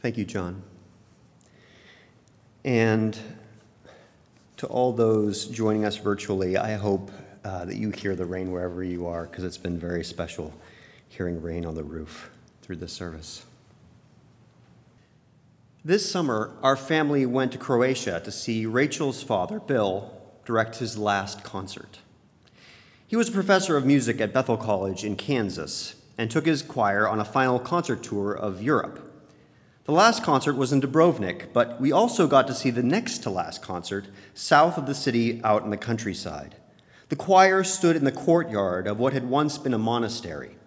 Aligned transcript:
Thank 0.00 0.16
you, 0.16 0.24
John. 0.24 0.62
And 2.64 3.18
to 4.58 4.66
all 4.68 4.92
those 4.92 5.46
joining 5.46 5.84
us 5.84 5.96
virtually, 5.96 6.56
I 6.56 6.74
hope 6.74 7.10
uh, 7.44 7.64
that 7.64 7.76
you 7.76 7.90
hear 7.90 8.14
the 8.14 8.24
rain 8.24 8.52
wherever 8.52 8.84
you 8.84 9.06
are, 9.06 9.24
because 9.24 9.42
it's 9.42 9.58
been 9.58 9.78
very 9.78 10.04
special 10.04 10.54
hearing 11.08 11.42
rain 11.42 11.66
on 11.66 11.74
the 11.74 11.82
roof 11.82 12.30
through 12.62 12.76
this 12.76 12.92
service. 12.92 13.44
This 15.84 16.08
summer, 16.08 16.52
our 16.62 16.76
family 16.76 17.26
went 17.26 17.52
to 17.52 17.58
Croatia 17.58 18.20
to 18.24 18.30
see 18.30 18.66
Rachel's 18.66 19.22
father, 19.22 19.58
Bill, 19.58 20.12
direct 20.44 20.76
his 20.76 20.96
last 20.96 21.42
concert. 21.42 21.98
He 23.06 23.16
was 23.16 23.30
a 23.30 23.32
professor 23.32 23.76
of 23.76 23.86
music 23.86 24.20
at 24.20 24.32
Bethel 24.32 24.56
College 24.56 25.02
in 25.02 25.16
Kansas 25.16 25.96
and 26.16 26.30
took 26.30 26.46
his 26.46 26.62
choir 26.62 27.08
on 27.08 27.18
a 27.18 27.24
final 27.24 27.58
concert 27.58 28.02
tour 28.02 28.32
of 28.32 28.62
Europe. 28.62 29.07
The 29.88 29.94
last 29.94 30.22
concert 30.22 30.54
was 30.54 30.70
in 30.70 30.82
Dubrovnik, 30.82 31.54
but 31.54 31.80
we 31.80 31.92
also 31.92 32.26
got 32.26 32.46
to 32.48 32.54
see 32.54 32.68
the 32.68 32.82
next 32.82 33.22
to 33.22 33.30
last 33.30 33.62
concert 33.62 34.08
south 34.34 34.76
of 34.76 34.84
the 34.84 34.94
city 34.94 35.40
out 35.42 35.64
in 35.64 35.70
the 35.70 35.78
countryside. 35.78 36.56
The 37.08 37.16
choir 37.16 37.64
stood 37.64 37.96
in 37.96 38.04
the 38.04 38.12
courtyard 38.12 38.86
of 38.86 38.98
what 38.98 39.14
had 39.14 39.30
once 39.30 39.56
been 39.56 39.72
a 39.72 39.78
monastery, 39.78 40.58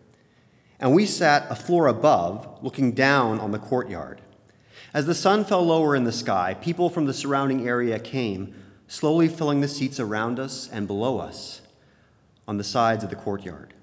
and 0.80 0.96
we 0.96 1.06
sat 1.06 1.46
a 1.52 1.56
floor 1.56 1.86
above, 1.86 2.64
looking 2.64 2.94
down 2.94 3.40
on 3.40 3.52
the 3.52 3.60
courtyard. 3.60 4.22
As 4.92 5.06
the 5.06 5.14
sun 5.14 5.46
fell 5.46 5.64
lower 5.64 5.96
in 5.96 6.04
the 6.04 6.12
sky, 6.12 6.56
people 6.60 6.90
from 6.90 7.06
the 7.06 7.14
surrounding 7.14 7.68
area 7.68 8.00
came, 8.00 8.56
slowly 8.88 9.28
filling 9.28 9.62
the 9.62 9.68
seats 9.68 10.00
around 10.00 10.40
us 10.40 10.68
and 10.74 10.88
below 10.88 11.20
us 11.20 11.62
on 12.48 12.58
the 12.58 12.64
sides 12.64 13.04
of 13.04 13.12
the 13.12 13.16
courtyard. 13.16 13.76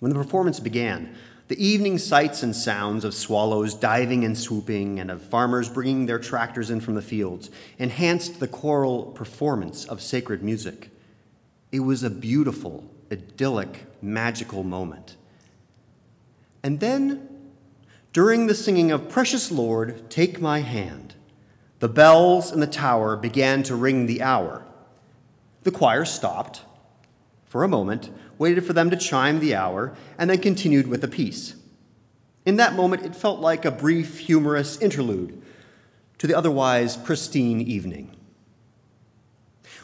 When 0.00 0.12
the 0.12 0.18
performance 0.18 0.58
began, 0.58 1.14
the 1.48 1.62
evening 1.62 1.98
sights 1.98 2.42
and 2.42 2.56
sounds 2.56 3.04
of 3.04 3.14
swallows 3.14 3.74
diving 3.74 4.24
and 4.24 4.36
swooping 4.36 4.98
and 4.98 5.10
of 5.10 5.22
farmers 5.22 5.68
bringing 5.68 6.06
their 6.06 6.18
tractors 6.18 6.70
in 6.70 6.80
from 6.80 6.94
the 6.94 7.02
fields 7.02 7.50
enhanced 7.78 8.40
the 8.40 8.48
choral 8.48 9.04
performance 9.06 9.84
of 9.84 10.00
sacred 10.00 10.42
music. 10.42 10.90
It 11.70 11.80
was 11.80 12.02
a 12.02 12.10
beautiful, 12.10 12.88
idyllic, 13.12 13.86
magical 14.00 14.62
moment. 14.62 15.16
And 16.62 16.80
then, 16.80 17.28
during 18.14 18.46
the 18.46 18.54
singing 18.54 18.90
of 18.90 19.10
Precious 19.10 19.50
Lord, 19.50 20.08
Take 20.08 20.40
My 20.40 20.60
Hand, 20.60 21.14
the 21.80 21.88
bells 21.88 22.52
in 22.52 22.60
the 22.60 22.66
tower 22.66 23.16
began 23.16 23.62
to 23.64 23.74
ring 23.74 24.06
the 24.06 24.22
hour. 24.22 24.64
The 25.64 25.72
choir 25.72 26.06
stopped 26.06 26.62
for 27.54 27.62
a 27.62 27.68
moment 27.68 28.10
waited 28.36 28.66
for 28.66 28.72
them 28.72 28.90
to 28.90 28.96
chime 28.96 29.38
the 29.38 29.54
hour, 29.54 29.94
and 30.18 30.28
then 30.28 30.40
continued 30.40 30.88
with 30.88 31.00
the 31.00 31.06
piece. 31.06 31.54
In 32.44 32.56
that 32.56 32.74
moment, 32.74 33.04
it 33.04 33.14
felt 33.14 33.38
like 33.38 33.64
a 33.64 33.70
brief, 33.70 34.18
humorous 34.18 34.76
interlude 34.78 35.40
to 36.18 36.26
the 36.26 36.34
otherwise 36.34 36.96
pristine 36.96 37.60
evening. 37.60 38.10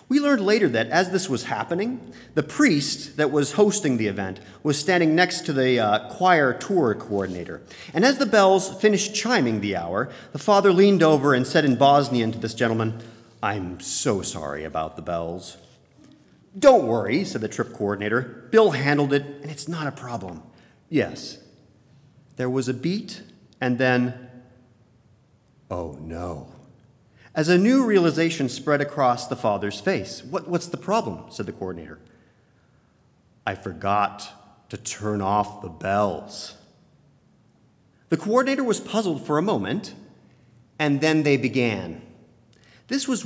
We 0.08 0.18
learned 0.18 0.44
later 0.44 0.68
that 0.70 0.88
as 0.88 1.12
this 1.12 1.28
was 1.28 1.44
happening, 1.44 2.12
the 2.34 2.42
priest 2.42 3.16
that 3.18 3.30
was 3.30 3.52
hosting 3.52 3.98
the 3.98 4.08
event 4.08 4.40
was 4.64 4.76
standing 4.76 5.14
next 5.14 5.42
to 5.42 5.52
the 5.52 5.78
uh, 5.78 6.12
choir 6.16 6.52
tour 6.52 6.96
coordinator. 6.96 7.62
And 7.94 8.04
as 8.04 8.18
the 8.18 8.26
bells 8.26 8.80
finished 8.80 9.14
chiming 9.14 9.60
the 9.60 9.76
hour, 9.76 10.10
the 10.32 10.40
father 10.40 10.72
leaned 10.72 11.04
over 11.04 11.34
and 11.34 11.46
said 11.46 11.64
in 11.64 11.76
Bosnian 11.76 12.32
to 12.32 12.38
this 12.38 12.54
gentleman, 12.54 13.00
I'm 13.40 13.78
so 13.78 14.22
sorry 14.22 14.64
about 14.64 14.96
the 14.96 15.02
bells. 15.02 15.56
Don't 16.58 16.86
worry, 16.86 17.24
said 17.24 17.40
the 17.40 17.48
trip 17.48 17.72
coordinator. 17.72 18.48
Bill 18.50 18.72
handled 18.72 19.12
it, 19.12 19.22
and 19.22 19.50
it's 19.50 19.68
not 19.68 19.86
a 19.86 19.92
problem. 19.92 20.42
Yes. 20.88 21.38
There 22.36 22.50
was 22.50 22.68
a 22.68 22.74
beat, 22.74 23.22
and 23.60 23.78
then, 23.78 24.30
oh 25.70 25.96
no. 26.00 26.48
As 27.34 27.48
a 27.48 27.56
new 27.56 27.84
realization 27.84 28.48
spread 28.48 28.80
across 28.80 29.28
the 29.28 29.36
father's 29.36 29.80
face. 29.80 30.24
What, 30.24 30.48
what's 30.48 30.66
the 30.66 30.76
problem? 30.76 31.30
said 31.30 31.46
the 31.46 31.52
coordinator. 31.52 32.00
I 33.46 33.54
forgot 33.54 34.66
to 34.70 34.76
turn 34.76 35.20
off 35.20 35.62
the 35.62 35.68
bells. 35.68 36.56
The 38.08 38.16
coordinator 38.16 38.64
was 38.64 38.80
puzzled 38.80 39.24
for 39.24 39.38
a 39.38 39.42
moment, 39.42 39.94
and 40.78 41.00
then 41.00 41.22
they 41.22 41.36
began. 41.36 42.02
This 42.88 43.06
was 43.06 43.24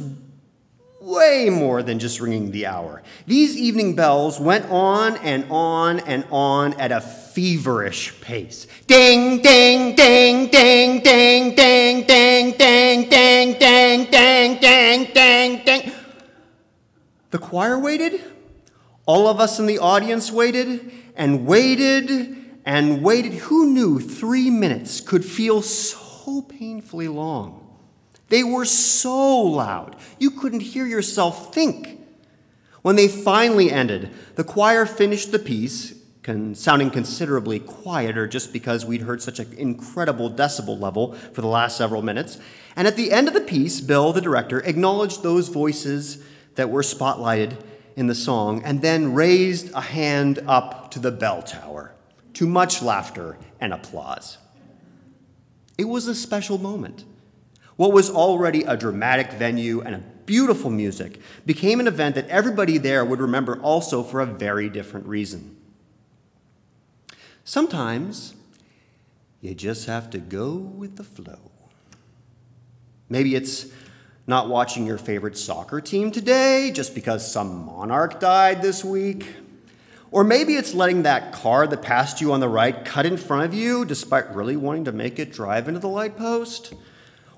way 1.04 1.50
more 1.50 1.82
than 1.82 1.98
just 1.98 2.20
ringing 2.20 2.50
the 2.50 2.66
hour. 2.66 3.02
These 3.26 3.56
evening 3.56 3.94
bells 3.94 4.40
went 4.40 4.64
on 4.70 5.18
and 5.18 5.44
on 5.50 6.00
and 6.00 6.24
on 6.30 6.72
at 6.74 6.92
a 6.92 7.00
feverish 7.00 8.20
pace. 8.20 8.66
Ding, 8.86 9.42
ding, 9.42 9.94
ding, 9.94 10.48
ding, 10.48 11.00
ding, 11.02 11.54
ding, 11.54 12.06
ding, 12.06 12.06
ding, 12.06 12.56
ding, 12.56 13.58
ding, 13.58 14.10
ding, 14.10 14.60
ding, 14.60 15.12
ding, 15.12 15.64
ding. 15.64 15.92
The 17.30 17.38
choir 17.38 17.78
waited. 17.78 18.22
All 19.06 19.28
of 19.28 19.40
us 19.40 19.58
in 19.58 19.66
the 19.66 19.78
audience 19.78 20.32
waited 20.32 20.90
and 21.16 21.46
waited 21.46 22.36
and 22.64 23.02
waited. 23.02 23.34
Who 23.34 23.70
knew 23.70 24.00
three 24.00 24.48
minutes 24.48 25.02
could 25.02 25.24
feel 25.24 25.60
so 25.60 26.40
painfully 26.40 27.08
long? 27.08 27.63
They 28.34 28.42
were 28.42 28.64
so 28.64 29.42
loud, 29.42 29.94
you 30.18 30.32
couldn't 30.32 30.58
hear 30.58 30.86
yourself 30.86 31.54
think. 31.54 32.00
When 32.82 32.96
they 32.96 33.06
finally 33.06 33.70
ended, 33.70 34.10
the 34.34 34.42
choir 34.42 34.86
finished 34.86 35.30
the 35.30 35.38
piece, 35.38 35.94
con- 36.24 36.56
sounding 36.56 36.90
considerably 36.90 37.60
quieter 37.60 38.26
just 38.26 38.52
because 38.52 38.84
we'd 38.84 39.02
heard 39.02 39.22
such 39.22 39.38
an 39.38 39.52
incredible 39.52 40.28
decibel 40.28 40.80
level 40.80 41.12
for 41.12 41.42
the 41.42 41.46
last 41.46 41.76
several 41.76 42.02
minutes. 42.02 42.40
And 42.74 42.88
at 42.88 42.96
the 42.96 43.12
end 43.12 43.28
of 43.28 43.34
the 43.34 43.40
piece, 43.40 43.80
Bill, 43.80 44.12
the 44.12 44.20
director, 44.20 44.58
acknowledged 44.58 45.22
those 45.22 45.46
voices 45.46 46.20
that 46.56 46.70
were 46.70 46.82
spotlighted 46.82 47.56
in 47.94 48.08
the 48.08 48.16
song 48.16 48.64
and 48.64 48.82
then 48.82 49.14
raised 49.14 49.72
a 49.74 49.80
hand 49.80 50.40
up 50.48 50.90
to 50.90 50.98
the 50.98 51.12
bell 51.12 51.40
tower 51.44 51.94
to 52.32 52.48
much 52.48 52.82
laughter 52.82 53.38
and 53.60 53.72
applause. 53.72 54.38
It 55.78 55.84
was 55.84 56.08
a 56.08 56.16
special 56.16 56.58
moment. 56.58 57.04
What 57.76 57.92
was 57.92 58.10
already 58.10 58.62
a 58.62 58.76
dramatic 58.76 59.32
venue 59.32 59.80
and 59.80 59.94
a 59.96 60.02
beautiful 60.26 60.70
music 60.70 61.20
became 61.44 61.80
an 61.80 61.86
event 61.86 62.14
that 62.14 62.28
everybody 62.28 62.78
there 62.78 63.04
would 63.04 63.20
remember 63.20 63.60
also 63.60 64.02
for 64.02 64.20
a 64.20 64.26
very 64.26 64.68
different 64.68 65.06
reason. 65.06 65.56
Sometimes 67.44 68.34
you 69.40 69.54
just 69.54 69.86
have 69.86 70.08
to 70.10 70.18
go 70.18 70.54
with 70.54 70.96
the 70.96 71.04
flow. 71.04 71.50
Maybe 73.08 73.34
it's 73.34 73.66
not 74.26 74.48
watching 74.48 74.86
your 74.86 74.96
favorite 74.96 75.36
soccer 75.36 75.80
team 75.80 76.10
today 76.10 76.70
just 76.72 76.94
because 76.94 77.30
some 77.30 77.66
monarch 77.66 78.20
died 78.20 78.62
this 78.62 78.82
week. 78.82 79.36
Or 80.10 80.24
maybe 80.24 80.54
it's 80.54 80.72
letting 80.72 81.02
that 81.02 81.32
car 81.32 81.66
that 81.66 81.82
passed 81.82 82.20
you 82.20 82.32
on 82.32 82.40
the 82.40 82.48
right 82.48 82.84
cut 82.84 83.04
in 83.04 83.16
front 83.16 83.44
of 83.44 83.52
you 83.52 83.84
despite 83.84 84.34
really 84.34 84.56
wanting 84.56 84.84
to 84.84 84.92
make 84.92 85.18
it 85.18 85.32
drive 85.32 85.68
into 85.68 85.80
the 85.80 85.88
light 85.88 86.16
post. 86.16 86.72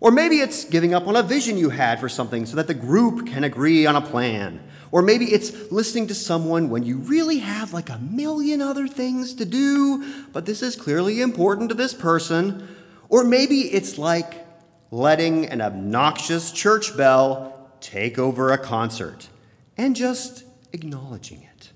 Or 0.01 0.11
maybe 0.11 0.37
it's 0.37 0.65
giving 0.65 0.95
up 0.95 1.07
on 1.07 1.17
a 1.17 1.23
vision 1.23 1.57
you 1.57 1.71
had 1.71 2.01
for 2.01 2.09
something 2.09 2.47
so 2.47 2.57
that 2.57 2.67
the 2.67 2.75
group 2.75 3.27
can 3.27 3.45
agree 3.45 3.87
on 3.87 3.97
a 3.97 4.01
plan. 4.01 4.61
Or 4.93 5.03
maybe 5.03 5.27
it's 5.27 5.71
listening 5.73 6.07
to 6.09 6.15
someone 6.15 6.69
when 6.69 6.83
you 6.83 6.99
really 6.99 7.39
have 7.39 7.73
like 7.73 7.89
a 7.89 7.99
million 7.99 8.61
other 8.61 8.87
things 8.87 9.35
to 9.35 9.45
do, 9.45 10.05
but 10.33 10.47
this 10.47 10.63
is 10.63 10.77
clearly 10.77 11.21
important 11.21 11.71
to 11.71 11.75
this 11.75 11.95
person. 11.95 12.69
Or 13.09 13.25
maybe 13.25 13.63
it's 13.73 13.99
like 13.99 14.47
letting 14.91 15.47
an 15.47 15.61
obnoxious 15.61 16.53
church 16.53 16.97
bell 16.97 17.71
take 17.81 18.19
over 18.19 18.53
a 18.53 18.59
concert 18.59 19.29
and 19.77 19.97
just 19.97 20.45
acknowledging 20.73 21.43
it. 21.43 21.71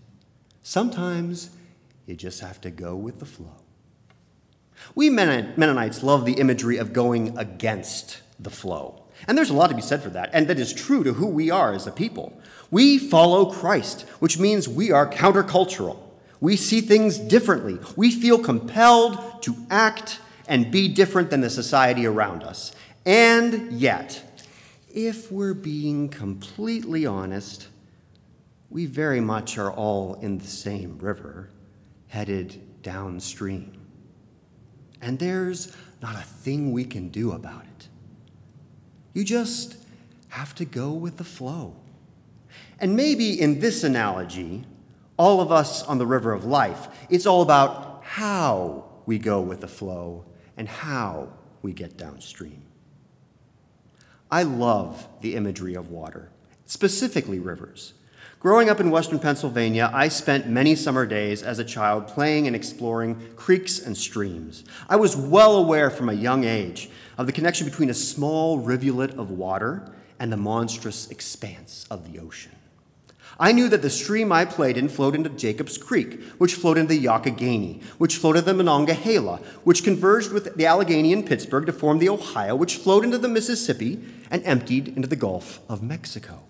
Sometimes 0.62 1.50
you 2.06 2.14
just 2.14 2.40
have 2.40 2.60
to 2.60 2.70
go 2.70 2.94
with 2.94 3.18
the 3.18 3.26
flow. 3.26 3.59
We 4.94 5.08
Mennonites 5.08 6.02
love 6.02 6.24
the 6.24 6.34
imagery 6.34 6.76
of 6.76 6.92
going 6.92 7.36
against 7.38 8.20
the 8.38 8.50
flow. 8.50 9.04
And 9.28 9.36
there's 9.36 9.50
a 9.50 9.54
lot 9.54 9.68
to 9.68 9.76
be 9.76 9.82
said 9.82 10.02
for 10.02 10.10
that, 10.10 10.30
and 10.32 10.48
that 10.48 10.58
is 10.58 10.72
true 10.72 11.04
to 11.04 11.12
who 11.12 11.26
we 11.26 11.50
are 11.50 11.72
as 11.74 11.86
a 11.86 11.92
people. 11.92 12.40
We 12.70 12.98
follow 12.98 13.52
Christ, 13.52 14.02
which 14.18 14.38
means 14.38 14.68
we 14.68 14.90
are 14.90 15.08
countercultural. 15.08 15.98
We 16.40 16.56
see 16.56 16.80
things 16.80 17.18
differently. 17.18 17.78
We 17.96 18.10
feel 18.10 18.38
compelled 18.38 19.42
to 19.42 19.54
act 19.68 20.20
and 20.48 20.70
be 20.70 20.88
different 20.88 21.30
than 21.30 21.42
the 21.42 21.50
society 21.50 22.06
around 22.06 22.42
us. 22.42 22.72
And 23.04 23.72
yet, 23.72 24.42
if 24.92 25.30
we're 25.30 25.54
being 25.54 26.08
completely 26.08 27.04
honest, 27.06 27.68
we 28.70 28.86
very 28.86 29.20
much 29.20 29.58
are 29.58 29.70
all 29.70 30.14
in 30.14 30.38
the 30.38 30.46
same 30.46 30.98
river, 30.98 31.50
headed 32.08 32.82
downstream 32.82 33.79
and 35.00 35.18
there's 35.18 35.74
not 36.02 36.14
a 36.14 36.22
thing 36.22 36.72
we 36.72 36.84
can 36.84 37.08
do 37.08 37.32
about 37.32 37.62
it. 37.62 37.88
You 39.12 39.24
just 39.24 39.76
have 40.28 40.54
to 40.56 40.64
go 40.64 40.92
with 40.92 41.16
the 41.16 41.24
flow. 41.24 41.74
And 42.78 42.96
maybe 42.96 43.40
in 43.40 43.60
this 43.60 43.84
analogy, 43.84 44.64
all 45.16 45.40
of 45.40 45.52
us 45.52 45.82
on 45.82 45.98
the 45.98 46.06
river 46.06 46.32
of 46.32 46.44
life, 46.44 46.88
it's 47.10 47.26
all 47.26 47.42
about 47.42 48.02
how 48.04 48.84
we 49.06 49.18
go 49.18 49.40
with 49.40 49.60
the 49.60 49.68
flow 49.68 50.24
and 50.56 50.68
how 50.68 51.28
we 51.62 51.72
get 51.72 51.96
downstream. 51.96 52.62
I 54.30 54.44
love 54.44 55.08
the 55.20 55.34
imagery 55.34 55.74
of 55.74 55.90
water, 55.90 56.30
specifically 56.64 57.38
rivers. 57.38 57.94
Growing 58.40 58.70
up 58.70 58.80
in 58.80 58.90
western 58.90 59.18
Pennsylvania, 59.18 59.90
I 59.92 60.08
spent 60.08 60.48
many 60.48 60.74
summer 60.74 61.04
days 61.04 61.42
as 61.42 61.58
a 61.58 61.64
child 61.64 62.08
playing 62.08 62.46
and 62.46 62.56
exploring 62.56 63.20
creeks 63.36 63.78
and 63.78 63.94
streams. 63.94 64.64
I 64.88 64.96
was 64.96 65.14
well 65.14 65.56
aware 65.56 65.90
from 65.90 66.08
a 66.08 66.14
young 66.14 66.44
age 66.44 66.88
of 67.18 67.26
the 67.26 67.34
connection 67.34 67.66
between 67.66 67.90
a 67.90 67.94
small 67.94 68.58
rivulet 68.58 69.10
of 69.18 69.30
water 69.30 69.92
and 70.18 70.32
the 70.32 70.38
monstrous 70.38 71.10
expanse 71.10 71.86
of 71.90 72.10
the 72.10 72.18
ocean. 72.18 72.52
I 73.38 73.52
knew 73.52 73.68
that 73.68 73.82
the 73.82 73.90
stream 73.90 74.32
I 74.32 74.46
played 74.46 74.78
in 74.78 74.88
flowed 74.88 75.14
into 75.14 75.28
Jacobs 75.28 75.76
Creek, 75.76 76.22
which 76.38 76.54
flowed 76.54 76.78
into 76.78 76.94
the 76.94 77.04
Youghiogheny, 77.04 77.82
which 77.98 78.16
flowed 78.16 78.36
into 78.36 78.46
the 78.46 78.54
Monongahela, 78.54 79.36
which 79.64 79.84
converged 79.84 80.32
with 80.32 80.56
the 80.56 80.64
Allegheny 80.64 81.12
in 81.12 81.24
Pittsburgh 81.24 81.66
to 81.66 81.74
form 81.74 81.98
the 81.98 82.08
Ohio, 82.08 82.56
which 82.56 82.76
flowed 82.76 83.04
into 83.04 83.18
the 83.18 83.28
Mississippi 83.28 84.02
and 84.30 84.42
emptied 84.46 84.88
into 84.88 85.08
the 85.08 85.14
Gulf 85.14 85.60
of 85.68 85.82
Mexico. 85.82 86.44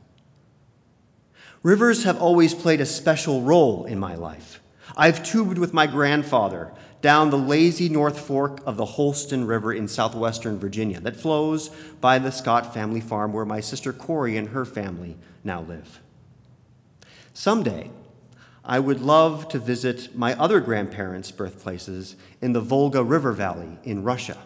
Rivers 1.62 2.05
have 2.05 2.19
always 2.23 2.55
played 2.55 2.81
a 2.81 2.87
special 2.87 3.43
role 3.43 3.85
in 3.85 3.99
my 3.99 4.15
life. 4.15 4.62
I've 4.97 5.23
tubed 5.23 5.59
with 5.59 5.75
my 5.75 5.87
grandfather 5.87 6.73
down 7.03 7.29
the 7.29 7.37
lazy 7.37 7.91
North 7.91 8.19
Fork 8.19 8.61
of 8.65 8.79
the 8.79 8.87
Holston 8.87 9.47
River 9.47 9.71
in 9.71 9.87
southwestern 9.87 10.59
Virginia 10.59 11.01
that 11.01 11.17
flows 11.17 11.69
by 12.01 12.19
the 12.19 12.33
Scott 12.33 12.73
family 12.73 13.01
farm 13.03 13.35
where 13.35 13.45
my 13.45 13.61
sister 13.61 13.93
Corey 13.93 14.39
and 14.39 14.49
her 14.49 14.65
family 14.65 15.19
now 15.45 15.61
live. 15.61 16.01
Someday, 17.35 17.91
I 18.65 18.81
would 18.81 19.03
love 19.03 19.47
to 19.51 19.59
visit 19.59 20.17
my 20.17 20.33
other 20.39 20.61
grandparents' 20.61 21.31
birthplaces 21.31 22.17
in 22.41 22.55
the 22.55 22.61
Volga 22.62 23.05
River 23.05 23.33
Valley 23.33 23.79
in 23.85 24.03
Russia. 24.03 24.39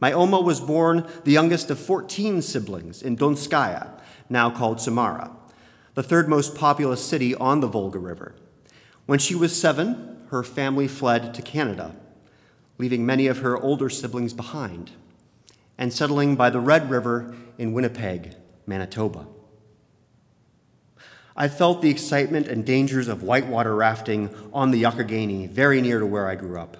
My 0.00 0.12
Oma 0.12 0.40
was 0.40 0.60
born 0.62 1.06
the 1.24 1.32
youngest 1.32 1.70
of 1.70 1.78
14 1.78 2.40
siblings 2.40 3.02
in 3.02 3.14
Donskaya, 3.14 3.90
now 4.30 4.48
called 4.48 4.80
Samara 4.80 5.30
the 5.94 6.02
third 6.02 6.28
most 6.28 6.54
populous 6.54 7.04
city 7.04 7.34
on 7.34 7.60
the 7.60 7.66
Volga 7.66 7.98
River. 7.98 8.34
When 9.06 9.18
she 9.18 9.34
was 9.34 9.58
seven, 9.58 10.26
her 10.30 10.42
family 10.42 10.88
fled 10.88 11.34
to 11.34 11.42
Canada, 11.42 11.94
leaving 12.78 13.06
many 13.06 13.26
of 13.26 13.38
her 13.38 13.56
older 13.56 13.88
siblings 13.88 14.32
behind 14.32 14.90
and 15.78 15.92
settling 15.92 16.36
by 16.36 16.50
the 16.50 16.60
Red 16.60 16.90
River 16.90 17.34
in 17.58 17.72
Winnipeg, 17.72 18.34
Manitoba. 18.66 19.26
I 21.36 21.48
felt 21.48 21.82
the 21.82 21.90
excitement 21.90 22.46
and 22.46 22.64
dangers 22.64 23.08
of 23.08 23.24
whitewater 23.24 23.74
rafting 23.74 24.30
on 24.52 24.70
the 24.70 24.82
Youghiogheny, 24.82 25.48
very 25.48 25.80
near 25.80 25.98
to 25.98 26.06
where 26.06 26.28
I 26.28 26.36
grew 26.36 26.60
up. 26.60 26.76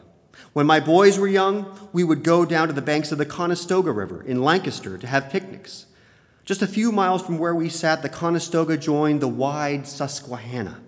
When 0.52 0.67
my 0.67 0.78
boys 0.78 1.19
were 1.19 1.26
young, 1.26 1.88
we 1.93 2.05
would 2.05 2.22
go 2.22 2.44
down 2.44 2.69
to 2.69 2.72
the 2.72 2.82
banks 2.82 3.10
of 3.10 3.19
the 3.19 3.26
Conestoga 3.26 3.90
River 3.90 4.22
in 4.22 4.43
Lancaster 4.43 4.96
to 4.96 5.06
have 5.08 5.31
picnics. 5.31 5.87
Just 6.44 6.61
a 6.61 6.67
few 6.67 6.93
miles 6.93 7.23
from 7.23 7.38
where 7.38 7.55
we 7.55 7.70
sat, 7.70 8.02
the 8.02 8.08
Conestoga 8.11 8.76
joined 8.76 9.23
the 9.23 9.29
wide 9.29 9.88
Susquehanna 9.88 10.79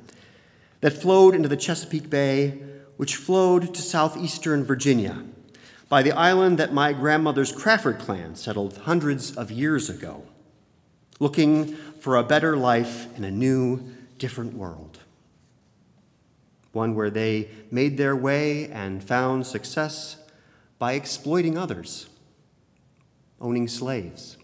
that 0.83 0.93
flowed 0.93 1.35
into 1.35 1.49
the 1.49 1.57
Chesapeake 1.57 2.11
Bay, 2.11 2.59
which 2.99 3.17
flowed 3.17 3.73
to 3.75 3.81
southeastern 3.81 4.65
Virginia 4.65 5.25
by 5.89 6.03
the 6.03 6.13
island 6.13 6.59
that 6.59 6.75
my 6.75 6.93
grandmother's 6.93 7.53
Crawford 7.53 7.99
clan 7.99 8.35
settled 8.37 8.77
hundreds 8.79 9.35
of 9.35 9.51
years 9.51 9.89
ago, 9.89 10.25
looking 11.21 11.75
for 12.01 12.17
a 12.17 12.23
better 12.23 12.55
life 12.57 13.07
in 13.17 13.25
a 13.25 13.31
new, 13.31 13.81
different 14.19 14.53
world. 14.53 14.99
One 16.73 16.95
where 16.95 17.11
they 17.11 17.49
made 17.71 17.97
their 17.97 18.15
way 18.15 18.69
and 18.69 19.03
found 19.03 19.47
success 19.47 20.19
by 20.79 20.93
exploiting 20.93 21.57
others, 21.57 22.11
owning 23.41 23.69
slaves 23.69 24.37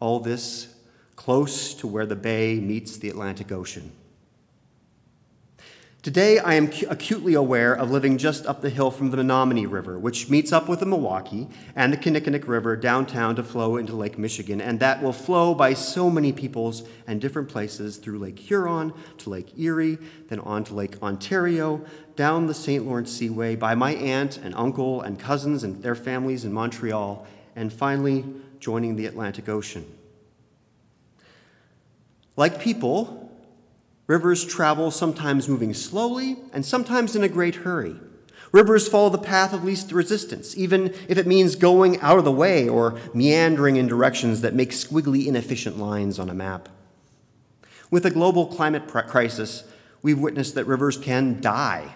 all 0.00 0.20
this 0.20 0.68
close 1.16 1.74
to 1.74 1.86
where 1.86 2.06
the 2.06 2.16
bay 2.16 2.60
meets 2.60 2.96
the 2.96 3.08
Atlantic 3.08 3.50
Ocean. 3.50 3.92
Today, 6.06 6.38
I 6.38 6.54
am 6.54 6.70
acutely 6.88 7.34
aware 7.34 7.74
of 7.74 7.90
living 7.90 8.16
just 8.16 8.46
up 8.46 8.60
the 8.60 8.70
hill 8.70 8.92
from 8.92 9.10
the 9.10 9.16
Menomonee 9.16 9.68
River, 9.68 9.98
which 9.98 10.30
meets 10.30 10.52
up 10.52 10.68
with 10.68 10.78
the 10.78 10.86
Milwaukee 10.86 11.48
and 11.74 11.92
the 11.92 11.96
Kinnickinnic 11.96 12.46
River 12.46 12.76
downtown 12.76 13.34
to 13.34 13.42
flow 13.42 13.76
into 13.76 13.96
Lake 13.96 14.16
Michigan, 14.16 14.60
and 14.60 14.78
that 14.78 15.02
will 15.02 15.12
flow 15.12 15.52
by 15.52 15.74
so 15.74 16.08
many 16.08 16.32
peoples 16.32 16.84
and 17.08 17.20
different 17.20 17.48
places 17.48 17.96
through 17.96 18.20
Lake 18.20 18.38
Huron 18.38 18.92
to 19.18 19.30
Lake 19.30 19.58
Erie, 19.58 19.98
then 20.28 20.38
on 20.38 20.62
to 20.62 20.74
Lake 20.74 21.02
Ontario, 21.02 21.84
down 22.14 22.46
the 22.46 22.54
St. 22.54 22.86
Lawrence 22.86 23.10
Seaway 23.10 23.56
by 23.56 23.74
my 23.74 23.92
aunt 23.94 24.38
and 24.38 24.54
uncle 24.54 25.00
and 25.00 25.18
cousins 25.18 25.64
and 25.64 25.82
their 25.82 25.96
families 25.96 26.44
in 26.44 26.52
Montreal, 26.52 27.26
and 27.56 27.72
finally 27.72 28.24
joining 28.60 28.96
the 28.96 29.06
Atlantic 29.06 29.48
Ocean. 29.48 29.86
Like 32.36 32.60
people, 32.60 33.32
rivers 34.06 34.44
travel 34.44 34.90
sometimes 34.90 35.48
moving 35.48 35.74
slowly 35.74 36.36
and 36.52 36.64
sometimes 36.64 37.16
in 37.16 37.24
a 37.24 37.28
great 37.28 37.56
hurry. 37.56 37.96
Rivers 38.52 38.88
follow 38.88 39.10
the 39.10 39.18
path 39.18 39.52
of 39.52 39.64
least 39.64 39.92
resistance, 39.92 40.56
even 40.56 40.94
if 41.08 41.18
it 41.18 41.26
means 41.26 41.56
going 41.56 42.00
out 42.00 42.18
of 42.18 42.24
the 42.24 42.32
way 42.32 42.68
or 42.68 42.98
meandering 43.12 43.76
in 43.76 43.86
directions 43.86 44.40
that 44.42 44.54
make 44.54 44.70
squiggly, 44.70 45.26
inefficient 45.26 45.78
lines 45.78 46.18
on 46.18 46.30
a 46.30 46.34
map. 46.34 46.68
With 47.90 48.04
the 48.04 48.10
global 48.10 48.46
climate 48.46 48.88
crisis, 48.88 49.64
we've 50.02 50.18
witnessed 50.18 50.54
that 50.54 50.64
rivers 50.66 50.96
can 50.96 51.40
die, 51.40 51.94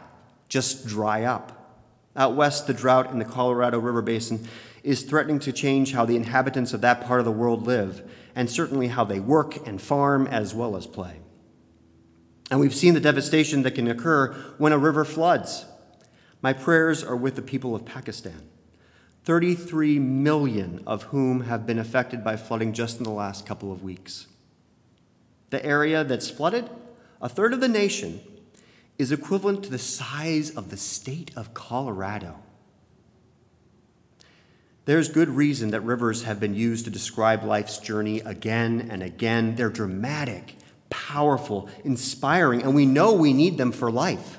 just 0.49 0.87
dry 0.87 1.25
up. 1.25 1.57
Out 2.17 2.35
west, 2.35 2.67
the 2.67 2.75
drought 2.75 3.11
in 3.13 3.19
the 3.19 3.25
Colorado 3.25 3.79
River 3.79 4.03
Basin 4.03 4.47
is 4.83 5.03
threatening 5.03 5.39
to 5.41 5.53
change 5.53 5.93
how 5.93 6.05
the 6.05 6.17
inhabitants 6.17 6.73
of 6.73 6.81
that 6.81 7.05
part 7.05 7.21
of 7.21 7.27
the 7.27 7.33
world 7.33 7.67
live, 7.67 8.09
and 8.35 8.49
certainly 8.49 8.89
how 8.89 9.05
they 9.05 9.21
work 9.21 9.67
and 9.67 9.81
farm 9.81 10.27
as 10.27 10.55
well 10.55 10.77
as 10.77 10.87
play. 10.87 11.21
And 12.51 12.59
we've 12.59 12.75
seen 12.75 12.95
the 12.95 13.01
devastation 13.01 13.63
that 13.63 13.75
can 13.77 13.89
occur 13.89 14.33
when 14.59 14.73
a 14.73 14.79
river 14.79 15.05
floods. 15.05 15.67
My 16.43 16.53
prayers 16.53 17.05
are 17.05 17.17
with 17.17 17.37
the 17.37 17.43
people 17.43 17.75
of 17.75 17.85
Pakistan, 17.85 18.49
33 19.25 19.99
million 19.99 20.83
of 20.87 21.05
whom 21.05 21.43
have 21.43 21.67
been 21.67 21.79
affected 21.79 22.25
by 22.25 22.37
flooding 22.37 22.73
just 22.73 22.99
in 22.99 23.05
the 23.05 23.11
last 23.11 23.47
couple 23.47 23.71
of 23.71 23.83
weeks. 23.83 24.27
The 25.51 25.65
area 25.65 26.03
that's 26.03 26.31
flooded, 26.31 26.71
a 27.21 27.29
third 27.29 27.53
of 27.53 27.61
the 27.61 27.69
nation, 27.69 28.21
is 28.99 29.13
equivalent 29.13 29.63
to 29.65 29.71
the 29.71 29.79
size 29.79 30.51
of 30.51 30.71
the 30.71 30.77
state 30.77 31.31
of 31.37 31.55
Colorado. 31.55 32.37
There's 34.87 35.09
good 35.09 35.29
reason 35.29 35.71
that 35.71 35.83
rivers 35.83 36.25
have 36.25 36.41
been 36.41 36.55
used 36.55 36.85
to 36.87 36.91
describe 36.91 37.45
life's 37.45 37.79
journey 37.79 38.21
again 38.21 38.89
and 38.91 39.03
again. 39.03 39.55
They're 39.55 39.69
dramatic, 39.69 40.57
powerful, 40.89 41.69
inspiring, 41.85 42.63
and 42.63 42.75
we 42.75 42.87
know 42.87 43.13
we 43.13 43.33
need 43.33 43.59
them 43.59 43.73
for 43.73 43.91
life. 43.91 44.39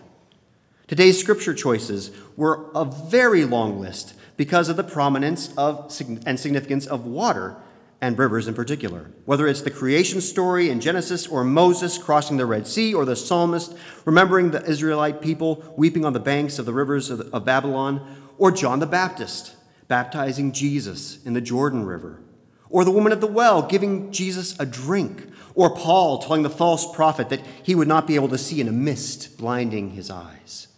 Today's 0.87 1.19
scripture 1.19 1.53
choices 1.53 2.11
were 2.35 2.69
a 2.75 2.83
very 2.83 3.45
long 3.45 3.79
list 3.79 4.15
because 4.35 4.67
of 4.67 4.77
the 4.77 4.83
prominence 4.83 5.53
of 5.55 5.95
and 6.25 6.39
significance 6.39 6.87
of 6.87 7.05
water 7.05 7.55
and 8.01 8.17
rivers 8.17 8.47
in 8.47 8.55
particular. 8.55 9.11
Whether 9.25 9.47
it's 9.47 9.61
the 9.61 9.69
creation 9.69 10.19
story 10.21 10.69
in 10.71 10.81
Genesis 10.81 11.27
or 11.27 11.43
Moses 11.43 11.99
crossing 11.99 12.37
the 12.37 12.47
Red 12.47 12.67
Sea 12.67 12.95
or 12.95 13.05
the 13.05 13.15
psalmist 13.15 13.75
remembering 14.05 14.51
the 14.51 14.65
Israelite 14.65 15.21
people 15.21 15.73
weeping 15.77 16.03
on 16.03 16.13
the 16.13 16.19
banks 16.19 16.57
of 16.57 16.65
the 16.65 16.73
rivers 16.73 17.11
of 17.11 17.45
Babylon 17.45 18.27
or 18.39 18.51
John 18.51 18.79
the 18.79 18.87
Baptist 18.87 19.55
baptizing 19.91 20.53
Jesus 20.53 21.21
in 21.25 21.33
the 21.33 21.41
Jordan 21.41 21.85
River, 21.85 22.21
or 22.69 22.85
the 22.85 22.91
woman 22.91 23.11
at 23.11 23.19
the 23.19 23.27
well 23.27 23.61
giving 23.61 24.09
Jesus 24.09 24.57
a 24.57 24.65
drink, 24.65 25.27
or 25.53 25.75
Paul 25.75 26.19
telling 26.19 26.43
the 26.43 26.49
false 26.49 26.89
prophet 26.95 27.27
that 27.27 27.41
he 27.61 27.75
would 27.75 27.89
not 27.89 28.07
be 28.07 28.15
able 28.15 28.29
to 28.29 28.37
see 28.37 28.61
in 28.61 28.69
a 28.69 28.71
mist 28.71 29.37
blinding 29.37 29.89
his 29.89 30.09
eyes. 30.09 30.69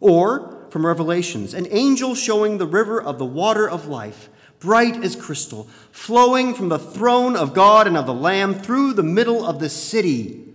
Or 0.00 0.66
from 0.70 0.86
Revelations, 0.86 1.52
an 1.52 1.66
angel 1.70 2.14
showing 2.14 2.56
the 2.56 2.66
river 2.66 2.98
of 2.98 3.18
the 3.18 3.26
water 3.26 3.68
of 3.68 3.88
life, 3.88 4.30
bright 4.58 5.04
as 5.04 5.16
crystal, 5.16 5.64
flowing 5.90 6.54
from 6.54 6.70
the 6.70 6.78
throne 6.78 7.36
of 7.36 7.52
God 7.52 7.86
and 7.86 7.94
of 7.94 8.06
the 8.06 8.14
Lamb 8.14 8.54
through 8.54 8.94
the 8.94 9.02
middle 9.02 9.44
of 9.44 9.60
the 9.60 9.68
city. 9.68 10.48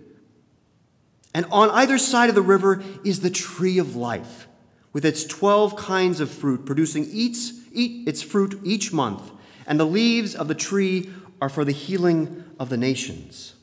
And 1.36 1.45
on 1.51 1.69
either 1.69 2.00
side 2.00 2.29
of 2.29 2.36
the 2.36 2.41
river 2.41 2.81
is 3.05 3.19
the 3.19 3.29
tree 3.29 3.77
of 3.77 3.95
life, 3.95 4.47
with 4.91 5.05
its 5.05 5.24
12 5.24 5.75
kinds 5.75 6.19
of 6.19 6.31
fruit, 6.31 6.65
producing 6.65 7.07
each 7.12 7.51
eat 7.77 8.07
its 8.07 8.22
fruit 8.22 8.60
each 8.63 8.91
month, 8.91 9.31
and 9.65 9.79
the 9.79 9.86
leaves 9.86 10.36
of 10.36 10.48
the 10.48 10.55
tree 10.55 11.10
are 11.41 11.50
for 11.50 11.63
the 11.63 11.72
healing 11.72 12.43
of 12.60 12.69
the 12.69 12.77
nations. 12.77 13.53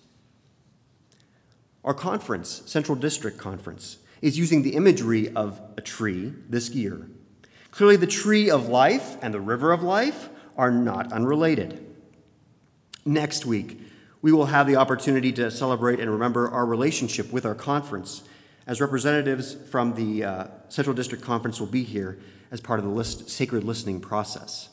Our 1.85 1.95
conference, 1.95 2.63
Central 2.67 2.97
District 2.97 3.37
Conference, 3.37 3.99
is 4.23 4.39
using 4.39 4.63
the 4.63 4.75
imagery 4.75 5.29
of 5.35 5.61
a 5.77 5.83
tree 5.83 6.33
this 6.49 6.71
year. 6.71 7.09
Clearly, 7.73 7.97
the 7.97 8.07
tree 8.07 8.49
of 8.49 8.69
life 8.69 9.17
and 9.21 9.35
the 9.35 9.41
river 9.41 9.73
of 9.73 9.83
life 9.83 10.29
are 10.57 10.71
not 10.71 11.13
unrelated. 11.13 11.85
Next 13.05 13.45
week, 13.45 13.81
we 14.23 14.33
will 14.33 14.47
have 14.47 14.67
the 14.67 14.77
opportunity 14.77 15.33
to 15.33 15.51
celebrate 15.51 16.01
and 16.01 16.11
remember 16.11 16.49
our 16.49 16.65
relationship 16.65 17.31
with 17.31 17.45
our 17.45 17.55
conference 17.55 18.23
as 18.67 18.81
representatives 18.81 19.55
from 19.71 19.95
the 19.95 20.25
uh, 20.25 20.47
Central 20.69 20.95
District 20.95 21.23
Conference 21.23 21.61
will 21.61 21.67
be 21.67 21.83
here 21.83 22.19
as 22.51 22.61
part 22.61 22.79
of 22.79 22.85
the 22.85 22.91
list, 22.91 23.29
sacred 23.29 23.65
listening 23.65 24.01
process. 24.01 24.69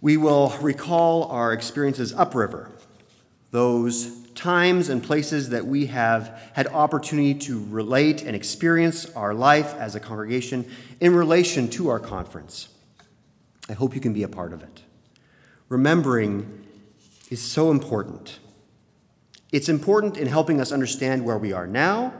We 0.00 0.16
will 0.16 0.52
recall 0.60 1.24
our 1.24 1.52
experiences 1.52 2.12
upriver, 2.12 2.70
those 3.52 4.22
times 4.34 4.88
and 4.88 5.02
places 5.02 5.50
that 5.50 5.66
we 5.66 5.86
have 5.86 6.40
had 6.54 6.66
opportunity 6.68 7.34
to 7.34 7.64
relate 7.68 8.22
and 8.22 8.34
experience 8.34 9.08
our 9.14 9.34
life 9.34 9.74
as 9.74 9.94
a 9.94 10.00
congregation 10.00 10.68
in 11.00 11.14
relation 11.14 11.68
to 11.68 11.88
our 11.88 12.00
conference. 12.00 12.68
I 13.68 13.74
hope 13.74 13.94
you 13.94 14.00
can 14.00 14.12
be 14.12 14.24
a 14.24 14.28
part 14.28 14.52
of 14.52 14.62
it. 14.62 14.82
Remembering 15.68 16.66
is 17.30 17.40
so 17.40 17.70
important. 17.70 18.40
It's 19.52 19.68
important 19.68 20.16
in 20.16 20.26
helping 20.26 20.60
us 20.60 20.72
understand 20.72 21.24
where 21.24 21.38
we 21.38 21.52
are 21.52 21.66
now 21.66 22.14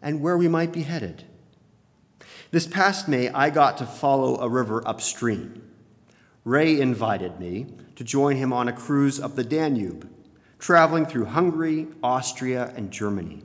and 0.00 0.20
where 0.20 0.38
we 0.38 0.46
might 0.48 0.72
be 0.72 0.82
headed. 0.82 1.24
This 2.52 2.66
past 2.66 3.08
May, 3.08 3.28
I 3.28 3.50
got 3.50 3.76
to 3.78 3.86
follow 3.86 4.40
a 4.40 4.48
river 4.48 4.86
upstream. 4.86 5.62
Ray 6.44 6.80
invited 6.80 7.38
me 7.40 7.66
to 7.96 8.04
join 8.04 8.36
him 8.36 8.52
on 8.52 8.68
a 8.68 8.72
cruise 8.72 9.20
up 9.20 9.34
the 9.34 9.44
Danube 9.44 10.08
traveling 10.58 11.06
through 11.06 11.26
Hungary, 11.26 11.86
Austria, 12.02 12.72
and 12.76 12.90
Germany. 12.90 13.42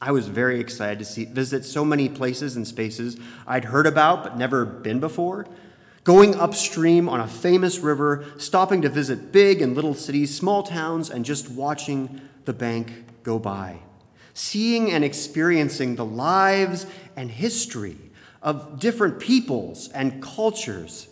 I 0.00 0.10
was 0.10 0.28
very 0.28 0.60
excited 0.60 0.98
to 0.98 1.04
see, 1.04 1.24
visit 1.24 1.64
so 1.64 1.84
many 1.84 2.08
places 2.08 2.56
and 2.56 2.66
spaces 2.66 3.16
I'd 3.46 3.66
heard 3.66 3.86
about 3.86 4.24
but 4.24 4.36
never 4.36 4.64
been 4.64 5.00
before. 5.00 5.46
Going 6.04 6.34
upstream 6.34 7.08
on 7.08 7.20
a 7.20 7.28
famous 7.28 7.78
river, 7.78 8.24
stopping 8.36 8.82
to 8.82 8.88
visit 8.88 9.30
big 9.30 9.62
and 9.62 9.74
little 9.74 9.94
cities, 9.94 10.36
small 10.36 10.64
towns, 10.64 11.08
and 11.08 11.24
just 11.24 11.48
watching 11.48 12.20
the 12.44 12.52
bank 12.52 13.04
go 13.22 13.38
by. 13.38 13.78
Seeing 14.34 14.90
and 14.90 15.04
experiencing 15.04 15.94
the 15.94 16.04
lives 16.04 16.86
and 17.14 17.30
history 17.30 17.98
of 18.42 18.80
different 18.80 19.20
peoples 19.20 19.88
and 19.90 20.20
cultures 20.20 21.08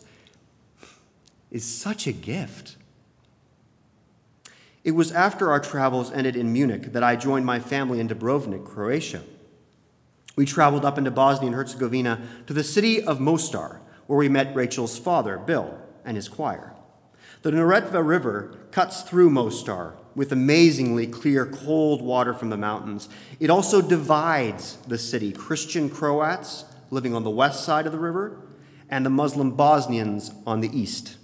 is 1.51 1.65
such 1.65 2.07
a 2.07 2.13
gift. 2.13 2.77
It 4.83 4.93
was 4.93 5.13
after 5.13 5.51
our 5.51 5.61
travels 5.61 6.11
ended 6.11 6.37
in 6.37 6.53
Munich 6.53 6.93
that 6.93 7.05
I 7.05 7.15
joined 7.15 7.45
my 7.45 7.61
family 7.61 8.01
in 8.01 8.09
Dubrovnik, 8.09 8.65
Croatia. 8.65 9.23
We 10.37 10.47
traveled 10.47 10.85
up 10.85 10.97
into 10.97 11.11
Bosnia 11.11 11.49
and 11.49 11.55
Herzegovina 11.55 12.21
to 12.47 12.53
the 12.53 12.65
city 12.65 13.03
of 13.03 13.21
Mostar, 13.21 13.80
where 14.11 14.19
we 14.19 14.29
met 14.29 14.57
Rachel's 14.57 14.99
father, 14.99 15.39
Bill, 15.39 15.79
and 16.05 16.17
his 16.17 16.29
choir. 16.29 16.75
The 17.43 17.53
Neretva 17.53 18.05
River 18.05 18.59
cuts 18.73 19.03
through 19.03 19.31
Mostar 19.31 19.95
with 20.17 20.33
amazingly 20.33 21.07
clear, 21.07 21.47
cold 21.47 22.03
water 22.03 22.35
from 22.35 22.51
the 22.51 22.57
mountains. 22.57 23.09
It 23.39 23.51
also 23.51 23.81
divides 23.81 24.79
the 24.79 24.99
city 24.99 25.31
Christian 25.31 25.89
Croats 25.89 26.65
living 26.91 27.15
on 27.15 27.23
the 27.23 27.31
west 27.31 27.65
side 27.65 27.87
of 27.87 27.93
the 27.93 28.01
river 28.01 28.37
and 28.89 29.07
the 29.07 29.11
Muslim 29.11 29.53
Bosnians 29.53 30.33
on 30.45 30.61
the 30.61 30.77
east. 30.77 31.17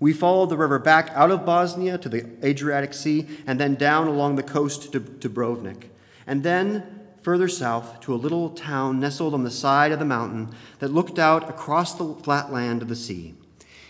We 0.00 0.12
followed 0.12 0.50
the 0.50 0.56
river 0.56 0.80
back 0.80 1.10
out 1.14 1.30
of 1.30 1.46
Bosnia 1.46 1.96
to 1.98 2.08
the 2.08 2.26
Adriatic 2.44 2.92
Sea 2.92 3.24
and 3.46 3.60
then 3.60 3.76
down 3.76 4.08
along 4.08 4.34
the 4.34 4.42
coast 4.42 4.90
to 4.90 4.98
Dubrovnik, 4.98 5.90
and 6.26 6.42
then 6.42 6.95
further 7.26 7.48
south 7.48 7.98
to 7.98 8.14
a 8.14 8.22
little 8.24 8.50
town 8.50 9.00
nestled 9.00 9.34
on 9.34 9.42
the 9.42 9.50
side 9.50 9.90
of 9.90 9.98
the 9.98 10.04
mountain 10.04 10.48
that 10.78 10.92
looked 10.92 11.18
out 11.18 11.50
across 11.50 11.92
the 11.92 12.14
flat 12.22 12.52
land 12.52 12.82
of 12.82 12.86
the 12.86 12.94
sea. 12.94 13.34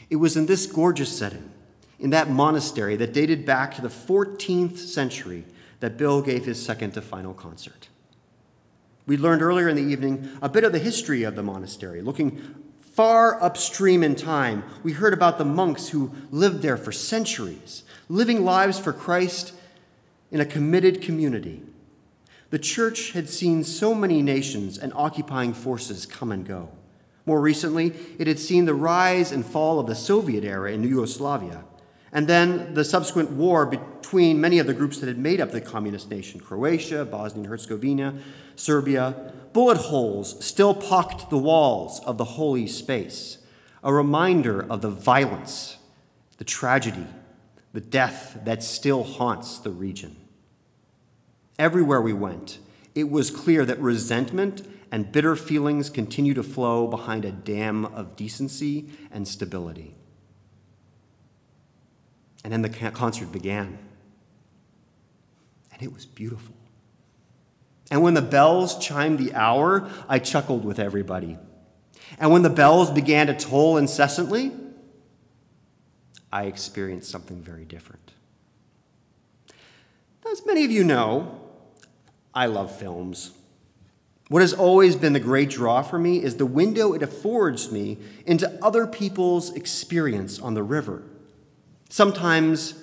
It 0.08 0.16
was 0.16 0.38
in 0.38 0.46
this 0.46 0.64
gorgeous 0.64 1.14
setting, 1.14 1.50
in 2.00 2.08
that 2.08 2.30
monastery 2.30 2.96
that 2.96 3.12
dated 3.12 3.44
back 3.44 3.74
to 3.74 3.82
the 3.82 3.90
14th 3.90 4.78
century, 4.78 5.44
that 5.80 5.98
Bill 5.98 6.22
gave 6.22 6.46
his 6.46 6.64
second 6.64 6.92
to 6.92 7.02
final 7.02 7.34
concert. 7.34 7.90
We 9.06 9.18
learned 9.18 9.42
earlier 9.42 9.68
in 9.68 9.76
the 9.76 9.82
evening 9.82 10.30
a 10.40 10.48
bit 10.48 10.64
of 10.64 10.72
the 10.72 10.78
history 10.78 11.22
of 11.22 11.36
the 11.36 11.42
monastery, 11.42 12.00
looking 12.00 12.40
Far 12.94 13.38
upstream 13.42 14.02
in 14.02 14.14
time, 14.14 14.64
we 14.82 14.92
heard 14.92 15.12
about 15.12 15.36
the 15.36 15.44
monks 15.44 15.88
who 15.88 16.10
lived 16.30 16.62
there 16.62 16.78
for 16.78 16.90
centuries, 16.90 17.84
living 18.08 18.46
lives 18.46 18.78
for 18.78 18.94
Christ 18.94 19.52
in 20.30 20.40
a 20.40 20.46
committed 20.46 21.02
community. 21.02 21.60
The 22.50 22.58
church 22.58 23.12
had 23.12 23.28
seen 23.28 23.64
so 23.64 23.94
many 23.94 24.22
nations 24.22 24.78
and 24.78 24.92
occupying 24.94 25.52
forces 25.52 26.06
come 26.06 26.30
and 26.30 26.46
go. 26.46 26.70
More 27.26 27.40
recently, 27.40 27.92
it 28.18 28.28
had 28.28 28.38
seen 28.38 28.66
the 28.66 28.74
rise 28.74 29.32
and 29.32 29.44
fall 29.44 29.80
of 29.80 29.88
the 29.88 29.96
Soviet 29.96 30.44
era 30.44 30.70
in 30.70 30.84
Yugoslavia, 30.84 31.64
and 32.12 32.28
then 32.28 32.74
the 32.74 32.84
subsequent 32.84 33.32
war 33.32 33.66
between 33.66 34.40
many 34.40 34.60
of 34.60 34.68
the 34.68 34.74
groups 34.74 35.00
that 35.00 35.08
had 35.08 35.18
made 35.18 35.40
up 35.40 35.50
the 35.50 35.60
communist 35.60 36.08
nation 36.08 36.38
Croatia, 36.38 37.04
Bosnia 37.04 37.42
and 37.42 37.46
Herzegovina, 37.50 38.14
Serbia, 38.54 39.32
bullet 39.52 39.76
holes 39.76 40.42
still 40.44 40.72
pocked 40.72 41.28
the 41.30 41.38
walls 41.38 42.00
of 42.04 42.16
the 42.16 42.24
holy 42.24 42.68
space, 42.68 43.38
a 43.82 43.92
reminder 43.92 44.64
of 44.70 44.80
the 44.80 44.90
violence, 44.90 45.78
the 46.38 46.44
tragedy, 46.44 47.06
the 47.72 47.80
death 47.80 48.38
that 48.44 48.62
still 48.62 49.02
haunts 49.02 49.58
the 49.58 49.70
region. 49.70 50.16
Everywhere 51.58 52.00
we 52.00 52.12
went, 52.12 52.58
it 52.94 53.10
was 53.10 53.30
clear 53.30 53.64
that 53.64 53.78
resentment 53.78 54.66
and 54.92 55.10
bitter 55.10 55.36
feelings 55.36 55.90
continue 55.90 56.34
to 56.34 56.42
flow 56.42 56.86
behind 56.86 57.24
a 57.24 57.32
dam 57.32 57.84
of 57.84 58.16
decency 58.16 58.88
and 59.10 59.26
stability. 59.26 59.94
And 62.44 62.52
then 62.52 62.62
the 62.62 62.68
concert 62.68 63.32
began. 63.32 63.78
And 65.72 65.82
it 65.82 65.92
was 65.92 66.06
beautiful. 66.06 66.54
And 67.90 68.02
when 68.02 68.14
the 68.14 68.22
bells 68.22 68.78
chimed 68.78 69.18
the 69.18 69.34
hour, 69.34 69.90
I 70.08 70.18
chuckled 70.18 70.64
with 70.64 70.78
everybody. 70.78 71.38
And 72.18 72.30
when 72.30 72.42
the 72.42 72.50
bells 72.50 72.90
began 72.90 73.26
to 73.26 73.34
toll 73.34 73.76
incessantly, 73.76 74.52
I 76.32 76.44
experienced 76.44 77.10
something 77.10 77.40
very 77.40 77.64
different. 77.64 78.12
As 80.30 80.44
many 80.44 80.64
of 80.64 80.70
you 80.70 80.84
know, 80.84 81.40
I 82.36 82.46
love 82.46 82.70
films. 82.78 83.32
What 84.28 84.42
has 84.42 84.52
always 84.52 84.94
been 84.94 85.12
the 85.12 85.20
great 85.20 85.50
draw 85.50 85.82
for 85.82 85.98
me 85.98 86.22
is 86.22 86.36
the 86.36 86.46
window 86.46 86.92
it 86.92 87.02
affords 87.02 87.72
me 87.72 87.98
into 88.24 88.58
other 88.62 88.86
people's 88.86 89.52
experience 89.54 90.38
on 90.38 90.54
the 90.54 90.62
river, 90.62 91.02
sometimes 91.88 92.74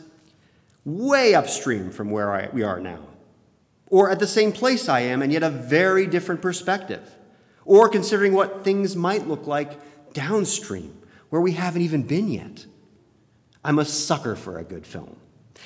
way 0.83 1.33
upstream 1.33 1.91
from 1.91 2.11
where 2.11 2.33
I, 2.33 2.49
we 2.51 2.63
are 2.63 2.81
now 2.81 2.99
or 3.93 4.09
at 4.09 4.17
the 4.17 4.25
same 4.25 4.51
place 4.51 4.89
I 4.89 5.01
am 5.01 5.21
and 5.21 5.31
yet 5.31 5.43
a 5.43 5.51
very 5.51 6.07
different 6.07 6.41
perspective, 6.41 7.15
or 7.63 7.87
considering 7.87 8.33
what 8.33 8.63
things 8.63 8.95
might 8.95 9.27
look 9.27 9.45
like 9.45 9.79
downstream 10.13 10.97
where 11.29 11.39
we 11.39 11.51
haven't 11.51 11.83
even 11.83 12.01
been 12.01 12.27
yet. 12.27 12.65
I'm 13.63 13.77
a 13.77 13.85
sucker 13.85 14.35
for 14.35 14.57
a 14.57 14.63
good 14.63 14.87
film. 14.87 15.15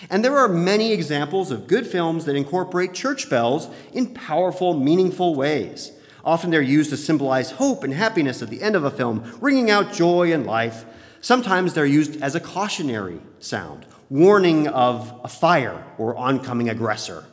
And 0.09 0.23
there 0.23 0.37
are 0.37 0.47
many 0.47 0.91
examples 0.91 1.51
of 1.51 1.67
good 1.67 1.87
films 1.87 2.25
that 2.25 2.35
incorporate 2.35 2.93
church 2.93 3.29
bells 3.29 3.69
in 3.93 4.13
powerful, 4.13 4.73
meaningful 4.73 5.35
ways. 5.35 5.91
Often 6.23 6.49
they're 6.49 6.61
used 6.61 6.89
to 6.89 6.97
symbolize 6.97 7.51
hope 7.51 7.83
and 7.83 7.93
happiness 7.93 8.41
at 8.41 8.49
the 8.49 8.61
end 8.61 8.75
of 8.75 8.83
a 8.83 8.91
film, 8.91 9.37
ringing 9.39 9.71
out 9.71 9.93
joy 9.93 10.33
and 10.33 10.45
life. 10.45 10.85
Sometimes 11.21 11.73
they're 11.73 11.85
used 11.85 12.21
as 12.21 12.35
a 12.35 12.39
cautionary 12.39 13.19
sound, 13.39 13.85
warning 14.09 14.67
of 14.67 15.19
a 15.23 15.27
fire 15.27 15.85
or 15.97 16.15
oncoming 16.17 16.69
aggressor. 16.69 17.25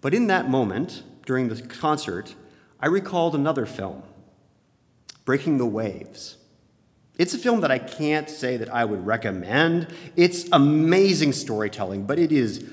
But 0.00 0.14
in 0.14 0.28
that 0.28 0.48
moment, 0.48 1.02
during 1.26 1.48
the 1.48 1.60
concert, 1.60 2.34
I 2.78 2.86
recalled 2.86 3.34
another 3.34 3.66
film, 3.66 4.02
Breaking 5.24 5.58
the 5.58 5.66
Waves. 5.66 6.36
It's 7.18 7.34
a 7.34 7.38
film 7.38 7.60
that 7.62 7.70
I 7.70 7.78
can't 7.78 8.28
say 8.28 8.56
that 8.56 8.72
I 8.72 8.84
would 8.84 9.06
recommend. 9.06 9.88
It's 10.16 10.46
amazing 10.52 11.32
storytelling, 11.32 12.04
but 12.04 12.18
it 12.18 12.32
is 12.32 12.68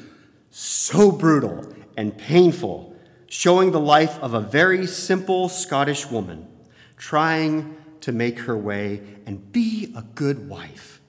so 0.51 1.11
brutal 1.11 1.73
and 1.95 2.17
painful, 2.17 2.95
showing 3.27 3.71
the 3.71 3.79
life 3.79 4.19
of 4.19 4.33
a 4.33 4.41
very 4.41 4.85
simple 4.85 5.49
Scottish 5.49 6.09
woman 6.09 6.47
trying 6.97 7.77
to 8.01 8.11
make 8.11 8.39
her 8.39 8.57
way 8.57 9.01
and 9.25 9.51
be 9.51 9.93
a 9.95 10.01
good 10.01 10.49
wife, 10.49 11.01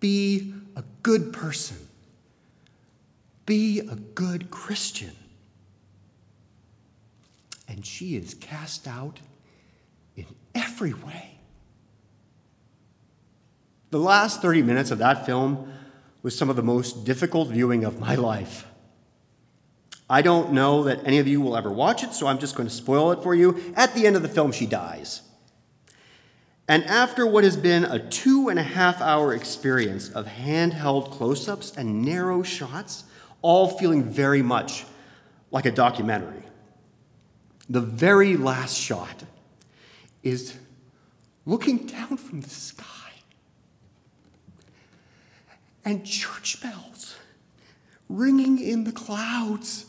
be 0.00 0.54
a 0.76 0.84
good 1.02 1.32
person 1.32 1.76
be 3.46 3.80
a 3.80 3.96
good 3.96 4.50
Christian. 4.50 5.12
And 7.68 7.84
she 7.84 8.16
is 8.16 8.34
cast 8.34 8.86
out 8.86 9.20
in 10.16 10.26
every 10.54 10.92
way. 10.92 11.33
The 13.94 14.00
last 14.00 14.42
30 14.42 14.62
minutes 14.62 14.90
of 14.90 14.98
that 14.98 15.24
film 15.24 15.72
was 16.24 16.36
some 16.36 16.50
of 16.50 16.56
the 16.56 16.64
most 16.64 17.04
difficult 17.04 17.50
viewing 17.50 17.84
of 17.84 18.00
my 18.00 18.16
life. 18.16 18.66
I 20.10 20.20
don't 20.20 20.52
know 20.52 20.82
that 20.82 21.06
any 21.06 21.20
of 21.20 21.28
you 21.28 21.40
will 21.40 21.56
ever 21.56 21.70
watch 21.70 22.02
it, 22.02 22.12
so 22.12 22.26
I'm 22.26 22.40
just 22.40 22.56
going 22.56 22.68
to 22.68 22.74
spoil 22.74 23.12
it 23.12 23.22
for 23.22 23.36
you. 23.36 23.72
At 23.76 23.94
the 23.94 24.04
end 24.04 24.16
of 24.16 24.22
the 24.22 24.28
film, 24.28 24.50
she 24.50 24.66
dies. 24.66 25.22
And 26.66 26.82
after 26.86 27.24
what 27.24 27.44
has 27.44 27.56
been 27.56 27.84
a 27.84 28.00
two 28.00 28.48
and 28.48 28.58
a 28.58 28.64
half 28.64 29.00
hour 29.00 29.32
experience 29.32 30.08
of 30.08 30.26
handheld 30.26 31.12
close 31.12 31.48
ups 31.48 31.70
and 31.76 32.02
narrow 32.02 32.42
shots, 32.42 33.04
all 33.42 33.78
feeling 33.78 34.02
very 34.02 34.42
much 34.42 34.86
like 35.52 35.66
a 35.66 35.70
documentary, 35.70 36.42
the 37.70 37.80
very 37.80 38.36
last 38.36 38.76
shot 38.76 39.22
is 40.24 40.58
looking 41.46 41.86
down 41.86 42.16
from 42.16 42.40
the 42.40 42.50
sky 42.50 42.93
and 45.84 46.04
church 46.04 46.60
bells 46.60 47.16
ringing 48.08 48.58
in 48.60 48.84
the 48.84 48.92
clouds. 48.92 49.86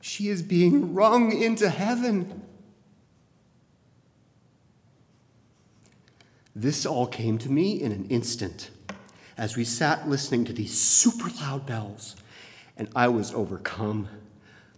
She 0.00 0.28
is 0.28 0.42
being 0.42 0.94
rung 0.94 1.32
into 1.32 1.68
heaven. 1.68 2.42
This 6.54 6.84
all 6.84 7.06
came 7.06 7.38
to 7.38 7.50
me 7.50 7.80
in 7.80 7.92
an 7.92 8.06
instant 8.08 8.70
as 9.38 9.56
we 9.56 9.64
sat 9.64 10.08
listening 10.08 10.44
to 10.44 10.52
these 10.52 10.78
super 10.78 11.30
loud 11.40 11.66
bells, 11.66 12.16
and 12.76 12.88
I 12.94 13.08
was 13.08 13.32
overcome. 13.32 14.08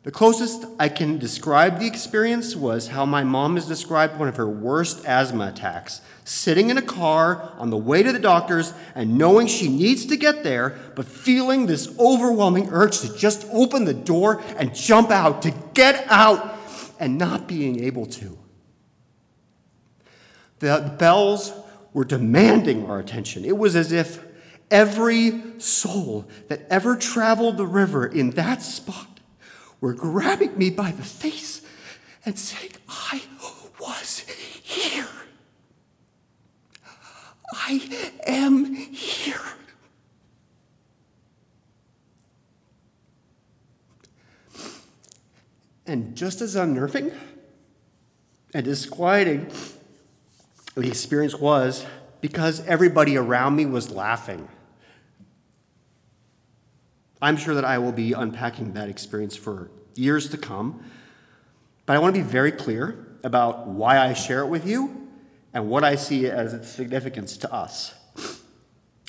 The 0.05 0.13
closest 0.13 0.67
I 0.79 0.91
can 0.91 1.17
describe 1.17 1.79
the 1.79 1.87
experience 1.87 2.55
was 2.55 2.89
how 2.89 3.07
my 3.07 3.25
mom 3.25 3.55
has 3.55 3.67
described 3.67 4.19
one 4.19 4.29
of 4.29 4.37
her 4.37 4.47
worst 4.47 5.03
asthma 5.07 5.49
attacks 5.49 6.03
sitting 6.25 6.69
in 6.69 6.77
a 6.77 6.83
car 6.83 7.55
on 7.57 7.71
the 7.71 7.79
way 7.79 8.03
to 8.03 8.13
the 8.13 8.19
doctor's 8.19 8.75
and 8.95 9.17
knowing 9.17 9.47
she 9.47 9.67
needs 9.67 10.05
to 10.07 10.19
get 10.19 10.43
there, 10.43 10.79
but 10.95 11.07
feeling 11.07 11.65
this 11.65 11.89
overwhelming 11.99 12.69
urge 12.71 13.01
to 13.01 13.17
just 13.17 13.47
open 13.51 13.87
the 13.87 13.95
door 13.95 14.43
and 14.59 14.75
jump 14.75 15.11
out, 15.11 15.41
to 15.41 15.55
get 15.73 16.05
out, 16.11 16.55
and 17.01 17.17
not 17.17 17.49
being 17.49 17.83
able 17.83 18.05
to. 18.05 18.39
The 20.59 20.95
bells 20.99 21.51
were 21.95 22.05
demanding 22.05 22.85
our 22.85 22.99
attention. 22.99 23.47
It 23.47 23.57
was 23.57 23.75
as 23.75 23.91
if 23.91 24.23
every 24.71 25.61
soul 25.61 26.29
that 26.49 26.67
ever 26.69 26.95
traveled 26.95 27.57
the 27.57 27.67
river 27.67 28.07
in 28.07 28.31
that 28.33 28.61
spot 28.61 29.14
were 29.85 29.93
grabbing 29.93 30.57
me 30.57 30.71
by 30.71 30.91
the 30.93 31.03
face 31.03 31.61
and 32.25 32.39
saying, 32.39 32.73
I 32.89 33.21
was 33.79 34.21
here. 34.63 35.07
I 37.53 38.09
am 38.27 38.75
here. 38.75 39.43
And 45.87 46.17
just 46.17 46.41
as 46.41 46.57
unnerving 46.57 47.13
and 48.55 48.65
disquieting 48.65 49.51
the 50.77 50.89
experience 50.89 51.35
was 51.35 51.85
because 52.23 52.67
everybody 52.67 53.19
around 53.19 53.55
me 53.55 53.67
was 53.67 53.91
laughing. 53.91 54.49
I'm 57.25 57.39
sure 57.39 57.55
that 57.55 57.65
I 57.65 57.79
will 57.79 57.91
be 57.91 58.13
unpacking 58.13 58.75
that 58.75 58.91
experience 58.91 59.35
for 59.35 59.71
years 59.95 60.29
to 60.29 60.37
come, 60.37 60.85
but 61.87 61.97
I 61.97 61.99
want 61.99 62.15
to 62.15 62.21
be 62.21 62.29
very 62.29 62.53
clear 62.53 63.17
about 63.23 63.67
why 63.67 63.99
I 63.99 64.13
share 64.13 64.41
it 64.41 64.49
with 64.49 64.67
you 64.67 65.09
and 65.55 65.71
what 65.71 65.85
I 65.85 65.95
see 65.95 66.27
as 66.27 66.53
its 66.53 66.69
significance 66.69 67.39
to 67.39 67.51
us. 67.51 67.95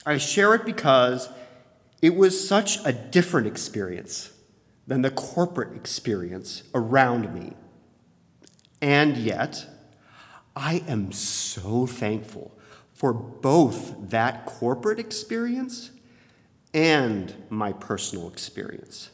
I 0.06 0.18
share 0.18 0.56
it 0.56 0.64
because 0.64 1.28
it 2.02 2.16
was 2.16 2.48
such 2.48 2.80
a 2.86 2.94
different 2.94 3.48
experience 3.48 4.32
than 4.88 5.02
the 5.02 5.12
corporate 5.12 5.76
experience 5.76 6.64
around 6.74 7.34
me. 7.34 7.52
And 8.82 9.18
yet, 9.18 9.68
I 10.56 10.86
am 10.88 11.12
so 11.12 11.86
thankful 11.86 12.58
for 12.94 13.12
both 13.12 14.10
that 14.12 14.46
corporate 14.46 15.00
experience 15.00 15.92
and 16.76 17.34
my 17.50 17.72
personal 17.72 18.28
experience. 18.28 19.10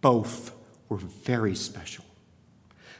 Both 0.00 0.54
were 0.88 0.98
very 0.98 1.56
special. 1.56 2.04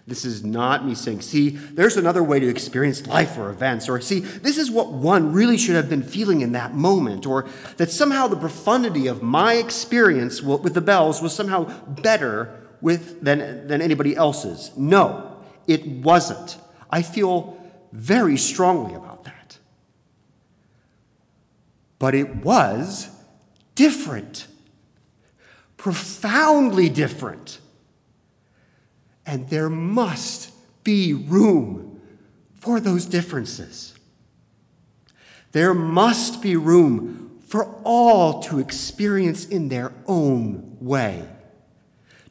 This 0.09 0.25
is 0.25 0.45
not 0.45 0.85
me 0.85 0.95
saying, 0.95 1.21
see, 1.21 1.51
there's 1.51 1.97
another 1.97 2.23
way 2.23 2.41
to 2.41 2.49
experience 2.49 3.07
life 3.07 3.39
or 3.39 3.49
events, 3.51 3.89
or 3.89 4.01
see, 4.01 4.21
this 4.21 4.59
is 4.59 4.71
what 4.71 4.93
one 4.93 5.33
really 5.33 5.57
should 5.57 5.77
have 5.77 5.89
been 5.89 6.03
feeling 6.03 6.41
in 6.41 6.53
that 6.53 6.75
moment, 6.75 7.27
or 7.27 7.49
that 7.77 7.91
somehow 7.91 8.27
the 8.27 8.37
profundity 8.37 9.07
of 9.07 9.23
my 9.23 9.55
experience 9.55 10.43
with 10.43 10.75
the 10.75 10.81
bells 10.81 11.23
was 11.23 11.33
somehow 11.33 11.65
better 11.87 12.61
with, 12.81 13.21
than, 13.23 13.69
than 13.69 13.81
anybody 13.81 14.17
else's. 14.17 14.73
No, 14.77 15.37
it 15.69 15.87
wasn't. 15.87 16.59
I 16.91 17.03
feel 17.03 17.57
very 17.93 18.37
strongly 18.37 18.95
about. 18.95 19.16
But 21.99 22.15
it 22.15 22.37
was 22.37 23.09
different, 23.75 24.47
profoundly 25.77 26.89
different. 26.89 27.59
And 29.25 29.49
there 29.49 29.71
must 29.71 30.53
be 30.85 31.13
room 31.13 32.01
for 32.55 32.81
those 32.81 33.07
differences. 33.07 33.95
There 35.53 35.75
must 35.75 36.43
be 36.43 36.57
room 36.57 37.41
for 37.47 37.65
all 37.85 38.43
to 38.43 38.59
experience 38.59 39.47
in 39.47 39.69
their 39.69 39.93
own 40.07 40.77
way 40.81 41.27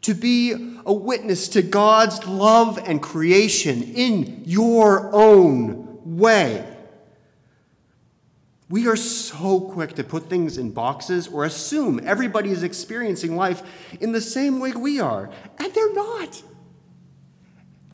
to 0.05 0.13
be 0.13 0.51
a 0.85 0.93
witness 0.93 1.47
to 1.49 1.63
God's 1.63 2.27
love 2.27 2.77
and 2.85 3.01
creation 3.01 3.81
in 3.81 4.43
your 4.45 5.11
own 5.15 5.99
way. 6.05 6.63
We 8.67 8.87
are 8.87 8.95
so 8.95 9.61
quick 9.61 9.93
to 9.93 10.03
put 10.03 10.27
things 10.27 10.57
in 10.57 10.71
boxes 10.71 11.27
or 11.27 11.45
assume 11.45 11.99
everybody 12.03 12.49
is 12.49 12.63
experiencing 12.63 13.35
life 13.35 13.61
in 14.01 14.11
the 14.11 14.21
same 14.21 14.59
way 14.59 14.71
we 14.71 14.99
are, 14.99 15.29
and 15.59 15.73
they're 15.73 15.93
not. 15.93 16.41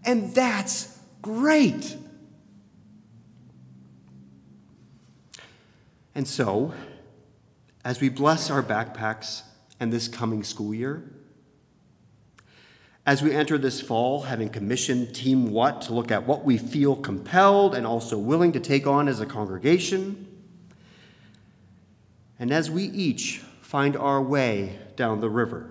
And 0.06 0.34
that's 0.34 0.98
great. 1.22 1.98
And 6.16 6.28
so, 6.28 6.74
as 7.84 8.00
we 8.00 8.10
bless 8.10 8.50
our 8.50 8.64
backpacks 8.64 9.44
and 9.80 9.92
this 9.92 10.08
coming 10.08 10.44
school 10.44 10.74
year, 10.74 11.04
as 13.06 13.22
we 13.22 13.34
enter 13.34 13.58
this 13.58 13.82
fall, 13.82 14.22
having 14.22 14.50
commissioned 14.50 15.14
Team 15.16 15.52
What 15.52 15.82
to 15.84 15.94
look 15.94 16.12
at 16.12 16.28
what 16.28 16.46
we 16.46 16.58
feel 16.58 16.96
compelled 16.96 17.76
and 17.76 17.86
also 17.86 18.18
willing 18.18 18.52
to 18.54 18.60
take 18.60 18.86
on 18.86 19.08
as 19.08 19.20
a 19.20 19.26
congregation, 19.26 20.31
and 22.41 22.51
as 22.51 22.71
we 22.71 22.86
each 22.86 23.38
find 23.62 23.95
our 23.95 24.19
way 24.19 24.80
down 24.95 25.19
the 25.19 25.30
river, 25.30 25.69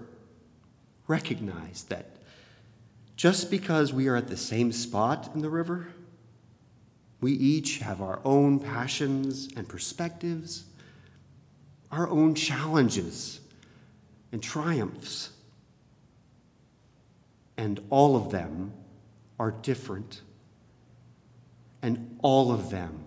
recognize 1.08 1.82
that 1.88 2.06
just 3.16 3.50
because 3.50 3.92
we 3.92 4.06
are 4.06 4.14
at 4.14 4.28
the 4.28 4.36
same 4.36 4.70
spot 4.70 5.32
in 5.34 5.42
the 5.42 5.50
river, 5.50 5.88
we 7.20 7.32
each 7.32 7.78
have 7.78 8.00
our 8.00 8.20
own 8.24 8.60
passions 8.60 9.48
and 9.56 9.68
perspectives, 9.68 10.62
our 11.90 12.08
own 12.08 12.36
challenges 12.36 13.40
and 14.30 14.40
triumphs 14.40 15.30
and 17.56 17.80
all 17.90 18.14
of 18.14 18.30
them 18.30 18.72
are 19.40 19.50
different, 19.50 20.22
and 21.82 22.16
all 22.22 22.52
of 22.52 22.70
them 22.70 23.06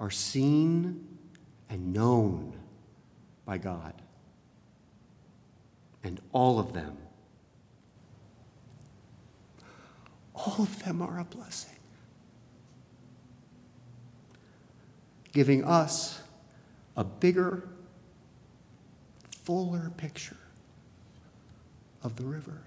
are 0.00 0.10
seen 0.10 1.06
and 1.70 1.92
known 1.92 2.58
by 3.44 3.58
God. 3.58 3.94
And 6.04 6.20
all 6.32 6.58
of 6.58 6.72
them, 6.72 6.96
all 10.34 10.56
of 10.58 10.84
them 10.84 11.00
are 11.00 11.20
a 11.20 11.24
blessing, 11.24 11.78
giving 15.32 15.64
us 15.64 16.20
a 16.96 17.04
bigger, 17.04 17.68
fuller 19.44 19.92
picture 19.96 20.36
of 22.02 22.16
the 22.16 22.24
river. 22.24 22.62